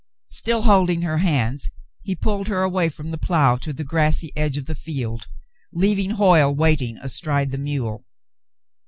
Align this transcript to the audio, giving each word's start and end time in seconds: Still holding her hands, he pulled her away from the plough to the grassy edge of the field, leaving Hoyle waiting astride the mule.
Still 0.31 0.63
holding 0.63 1.03
her 1.03 1.19
hands, 1.19 1.69
he 2.01 2.15
pulled 2.15 2.47
her 2.47 2.63
away 2.63 2.89
from 2.89 3.09
the 3.11 3.19
plough 3.19 3.57
to 3.57 3.71
the 3.71 3.83
grassy 3.83 4.31
edge 4.35 4.57
of 4.57 4.65
the 4.65 4.73
field, 4.73 5.27
leaving 5.73 6.09
Hoyle 6.15 6.55
waiting 6.55 6.97
astride 6.97 7.51
the 7.51 7.59
mule. 7.59 8.03